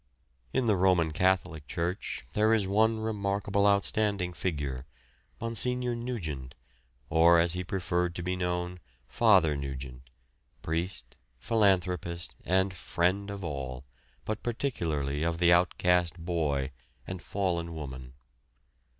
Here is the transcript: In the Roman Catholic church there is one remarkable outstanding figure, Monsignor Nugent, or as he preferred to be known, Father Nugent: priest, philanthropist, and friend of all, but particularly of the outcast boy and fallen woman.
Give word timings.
In 0.51 0.65
the 0.65 0.75
Roman 0.77 1.11
Catholic 1.11 1.67
church 1.67 2.25
there 2.33 2.55
is 2.55 2.65
one 2.65 3.01
remarkable 3.01 3.67
outstanding 3.67 4.33
figure, 4.33 4.87
Monsignor 5.39 5.93
Nugent, 5.95 6.55
or 7.11 7.39
as 7.39 7.53
he 7.53 7.63
preferred 7.63 8.15
to 8.15 8.23
be 8.23 8.35
known, 8.35 8.79
Father 9.07 9.55
Nugent: 9.55 10.01
priest, 10.63 11.17
philanthropist, 11.37 12.33
and 12.43 12.73
friend 12.73 13.29
of 13.29 13.43
all, 13.45 13.85
but 14.25 14.41
particularly 14.41 15.21
of 15.21 15.37
the 15.37 15.53
outcast 15.53 16.17
boy 16.17 16.71
and 17.05 17.21
fallen 17.21 17.75
woman. 17.75 18.13